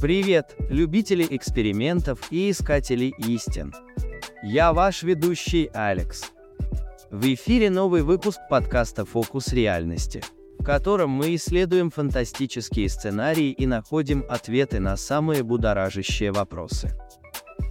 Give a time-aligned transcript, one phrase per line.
[0.00, 3.74] Привет, любители экспериментов и искатели истин.
[4.44, 6.30] Я ваш ведущий Алекс.
[7.10, 10.22] В эфире новый выпуск подкаста «Фокус реальности»,
[10.60, 16.96] в котором мы исследуем фантастические сценарии и находим ответы на самые будоражащие вопросы.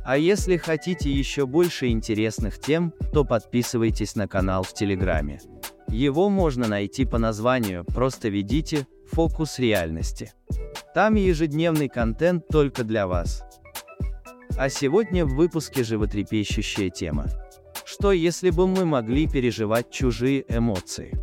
[0.04, 5.39] А если хотите еще больше интересных тем, то подписывайтесь на канал в Телеграме.
[5.88, 10.34] Его можно найти по названию «Просто ведите фокус реальности».
[10.97, 13.43] Там ежедневный контент только для вас.
[14.57, 17.28] А сегодня в выпуске животрепещущая тема.
[17.86, 21.14] Что если бы мы могли переживать чужие эмоции?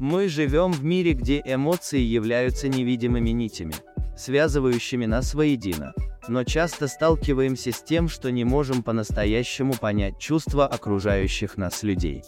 [0.00, 3.74] Мы живем в мире, где эмоции являются невидимыми нитями,
[4.16, 5.94] связывающими нас воедино.
[6.26, 12.24] Но часто сталкиваемся с тем, что не можем по-настоящему понять чувства окружающих нас людей.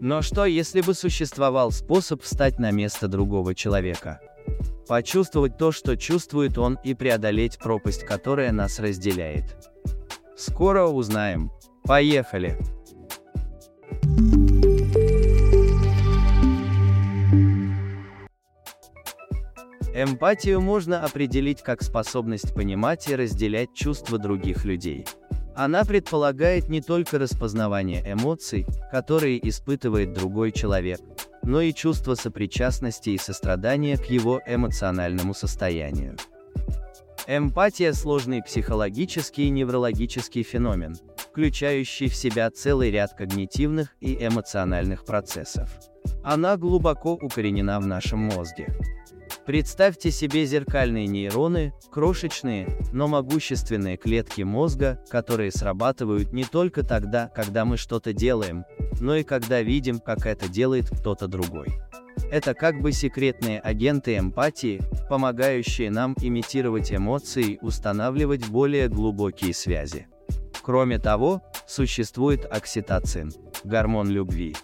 [0.00, 4.22] Но что если бы существовал способ встать на место другого человека?
[4.88, 9.44] Почувствовать то, что чувствует он, и преодолеть пропасть, которая нас разделяет.
[10.36, 11.50] Скоро узнаем.
[11.84, 12.58] Поехали!
[19.94, 25.04] Эмпатию можно определить как способность понимать и разделять чувства других людей.
[25.54, 31.00] Она предполагает не только распознавание эмоций, которые испытывает другой человек,
[31.42, 36.16] но и чувство сопричастности и сострадания к его эмоциональному состоянию.
[37.26, 45.70] Эмпатия– сложный психологический и неврологический феномен, включающий в себя целый ряд когнитивных и эмоциональных процессов.
[46.24, 48.74] Она глубоко укоренена в нашем мозге.
[49.44, 57.64] Представьте себе зеркальные нейроны, крошечные, но могущественные клетки мозга, которые срабатывают не только тогда, когда
[57.64, 58.64] мы что-то делаем,
[59.00, 61.68] но и когда видим, как это делает кто-то другой.
[62.30, 70.06] Это как бы секретные агенты эмпатии, помогающие нам имитировать эмоции и устанавливать более глубокие связи.
[70.62, 73.32] Кроме того, существует окситоцин,
[73.64, 74.54] гормон любви.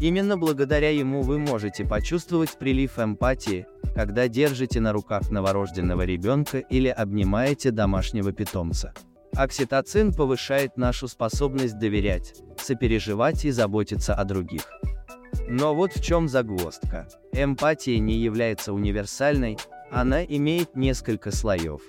[0.00, 6.88] Именно благодаря ему вы можете почувствовать прилив эмпатии, когда держите на руках новорожденного ребенка или
[6.88, 8.92] обнимаете домашнего питомца.
[9.36, 14.68] Окситоцин повышает нашу способность доверять, сопереживать и заботиться о других.
[15.48, 17.08] Но вот в чем загвоздка.
[17.32, 19.58] Эмпатия не является универсальной,
[19.90, 21.82] она имеет несколько слоев.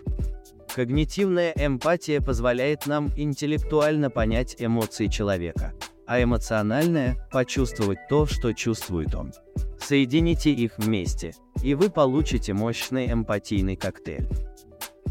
[0.76, 5.74] Когнитивная эмпатия позволяет нам интеллектуально понять эмоции человека,
[6.08, 9.34] а эмоциональная– почувствовать то, что чувствует он.
[9.80, 11.34] Соедините их вместе,
[11.64, 14.28] и вы получите мощный эмпатийный коктейль.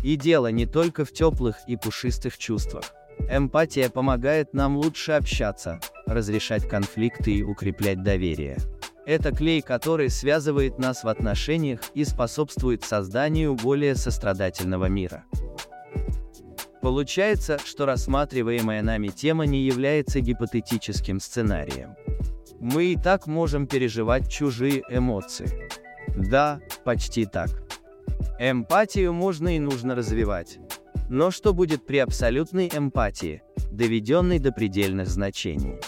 [0.03, 2.85] И дело не только в теплых и пушистых чувствах.
[3.31, 8.59] Эмпатия помогает нам лучше общаться, разрешать конфликты и укреплять доверие.
[9.07, 15.25] Это клей, который связывает нас в отношениях и способствует созданию более сострадательного мира.
[16.85, 21.97] Получается, что рассматриваемая нами тема не является гипотетическим сценарием.
[22.61, 25.71] Мы и так можем переживать чужие эмоции.
[26.15, 27.49] Да, почти так.
[28.39, 30.59] Эмпатию можно и нужно развивать.
[31.09, 35.81] Но что будет при абсолютной эмпатии, доведенной до предельных значений?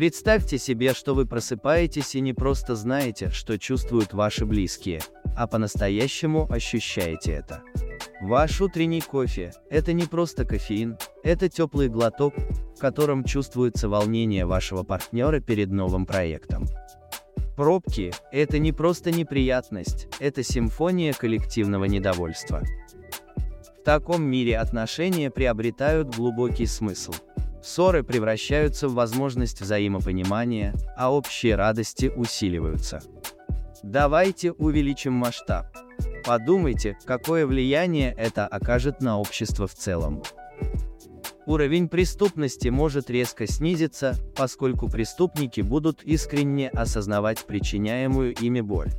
[0.00, 5.02] Представьте себе, что вы просыпаетесь и не просто знаете, что чувствуют ваши близкие,
[5.36, 7.62] а по-настоящему ощущаете это.
[8.22, 12.32] Ваш утренний кофе– это не просто кофеин, это теплый глоток,
[12.74, 16.64] в котором чувствуется волнение вашего партнера перед новым проектом.
[17.54, 22.62] Пробки– это не просто неприятность, это симфония коллективного недовольства.
[23.78, 27.12] В таком мире отношения приобретают глубокий смысл.
[27.62, 33.00] Ссоры превращаются в возможность взаимопонимания, а общие радости усиливаются.
[33.82, 35.66] Давайте увеличим масштаб.
[36.24, 40.22] Подумайте, какое влияние это окажет на общество в целом.
[41.46, 48.90] Уровень преступности может резко снизиться, поскольку преступники будут искренне осознавать причиняемую ими боль.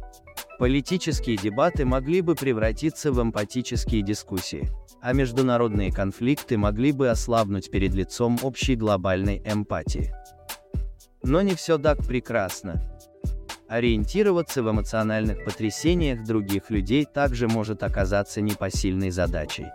[0.61, 4.69] Политические дебаты могли бы превратиться в эмпатические дискуссии,
[5.01, 10.13] а международные конфликты могли бы ослабнуть перед лицом общей глобальной эмпатии.
[11.23, 12.79] Но не все так прекрасно.
[13.67, 19.65] Ориентироваться в эмоциональных потрясениях других людей также может оказаться непосильной задачей.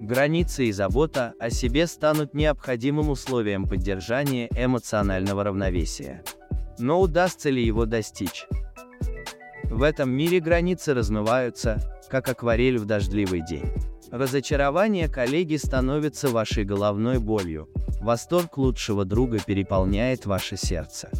[0.00, 6.24] Границы и забота о себе станут необходимым условием поддержания эмоционального равновесия.
[6.80, 8.44] Но удастся ли его достичь?
[9.70, 13.70] В этом мире границы размываются, как акварель в дождливый день.
[14.10, 17.68] Разочарование коллеги становится вашей головной болью,
[18.00, 21.10] восторг лучшего друга переполняет ваше сердце.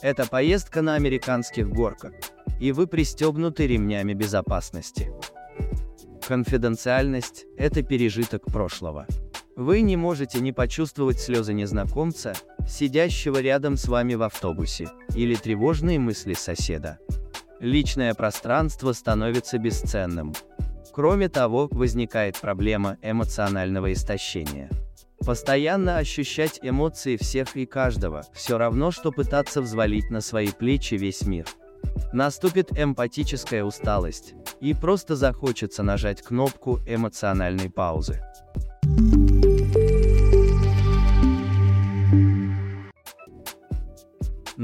[0.00, 2.12] Это поездка на американских горках,
[2.60, 5.12] и вы пристегнуты ремнями безопасности.
[6.26, 9.06] Конфиденциальность– это пережиток прошлого.
[9.56, 12.34] Вы не можете не почувствовать слезы незнакомца,
[12.68, 16.98] сидящего рядом с вами в автобусе, или тревожные мысли соседа.
[17.60, 20.32] Личное пространство становится бесценным.
[20.94, 24.70] Кроме того, возникает проблема эмоционального истощения.
[25.18, 31.22] Постоянно ощущать эмоции всех и каждого, все равно, что пытаться взвалить на свои плечи весь
[31.26, 31.44] мир.
[32.14, 38.22] Наступит эмпатическая усталость, и просто захочется нажать кнопку эмоциональной паузы.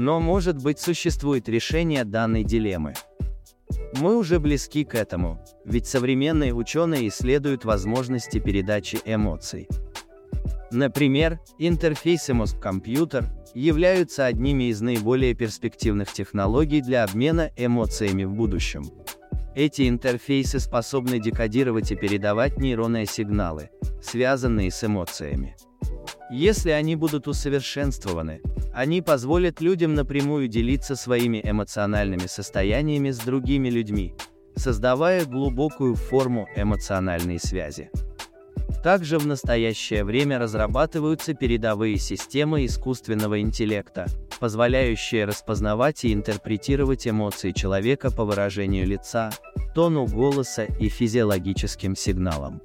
[0.07, 2.93] Но может быть существует решение данной дилеммы.
[3.99, 9.67] Мы уже близки к этому, ведь современные ученые исследуют возможности передачи эмоций.
[10.71, 18.85] Например, интерфейсы мозг-компьютер являются одними из наиболее перспективных технологий для обмена эмоциями в будущем.
[19.55, 23.71] Эти интерфейсы способны декодировать и передавать нейронные сигналы,
[24.01, 25.57] связанные с эмоциями.
[26.29, 28.41] Если они будут усовершенствованы,
[28.73, 34.13] они позволят людям напрямую делиться своими эмоциональными состояниями с другими людьми,
[34.55, 37.89] создавая глубокую форму эмоциональной связи.
[38.83, 44.07] Также в настоящее время разрабатываются передовые системы искусственного интеллекта,
[44.39, 49.31] позволяющие распознавать и интерпретировать эмоции человека по выражению лица,
[49.73, 52.61] тону голоса и физиологическим сигналам.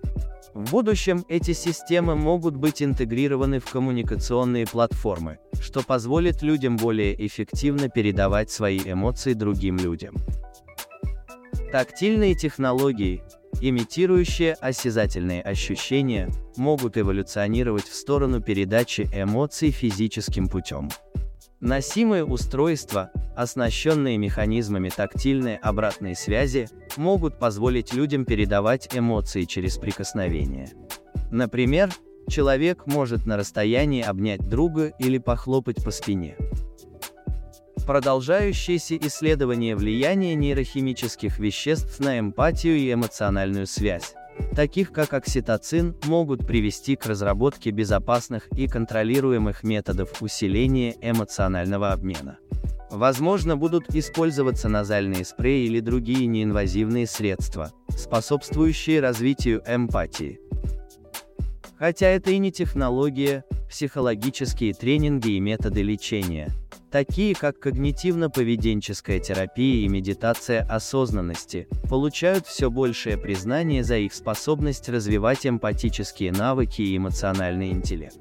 [0.55, 7.89] В будущем эти системы могут быть интегрированы в коммуникационные платформы, что позволит людям более эффективно
[7.89, 10.15] передавать свои эмоции другим людям.
[11.71, 13.23] Тактильные технологии,
[13.63, 16.29] имитирующие осязательные ощущения,
[16.59, 20.91] могут эволюционировать в сторону передачи эмоций физическим путем.
[21.61, 30.71] Носимые устройства, оснащенные механизмами тактильной обратной связи, могут позволить людям передавать эмоции через прикосновение.
[31.31, 31.91] Например,
[32.29, 36.37] человек может на расстоянии обнять друга или похлопать по спине.
[37.87, 44.15] Продолжающееся исследование влияния нейрохимических веществ на эмпатию и эмоциональную связь,
[44.55, 52.39] таких как окситоцин, могут привести к разработке безопасных и контролируемых методов усиления эмоционального обмена.
[52.93, 60.39] Возможно, будут использоваться назальные спреи или другие неинвазивные средства, способствующие развитию эмпатии.
[61.79, 66.51] Хотя это и не технология, психологические тренинги и методы лечения–
[66.93, 75.47] такие как когнитивно-поведенческая терапия и медитация осознанности, получают все большее признание за их способность развивать
[75.47, 78.19] эмпатические навыки и эмоциональный интеллект.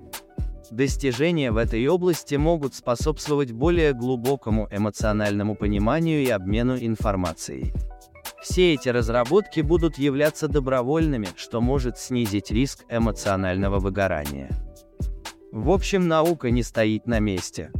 [0.71, 7.73] Достижения в этой области могут способствовать более глубокому эмоциональному пониманию и обмену информацией.
[8.41, 14.49] Все эти разработки будут являться добровольными, что может снизить риск эмоционального выгорания.
[15.51, 17.71] В общем, наука не стоит на месте.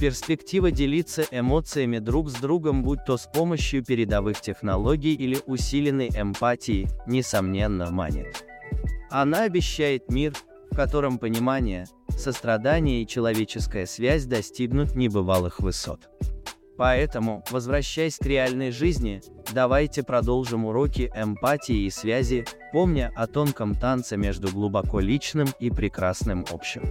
[0.00, 6.88] Перспектива делиться эмоциями друг с другом, будь то с помощью передовых технологий или усиленной эмпатии,
[7.06, 8.46] несомненно манит.
[9.10, 10.32] Она обещает мир,
[10.70, 11.84] в котором понимание,
[12.16, 16.08] сострадание и человеческая связь достигнут небывалых высот.
[16.78, 19.20] Поэтому, возвращаясь к реальной жизни,
[19.52, 26.46] давайте продолжим уроки эмпатии и связи, помня о тонком танце между глубоко личным и прекрасным
[26.50, 26.84] общим.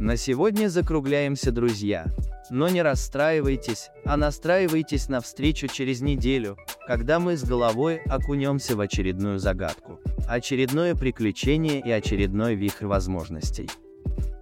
[0.00, 2.06] На сегодня закругляемся, друзья.
[2.48, 8.80] Но не расстраивайтесь, а настраивайтесь на встречу через неделю, когда мы с головой окунемся в
[8.80, 13.68] очередную загадку, очередное приключение и очередной вихрь возможностей.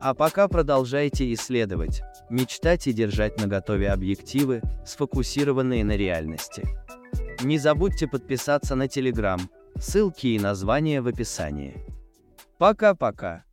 [0.01, 6.69] А пока продолжайте исследовать, мечтать и держать наготове объективы, сфокусированные на реальности.
[7.43, 9.41] Не забудьте подписаться на Телеграм,
[9.77, 11.85] ссылки и названия в описании.
[12.59, 13.48] Пока-пока.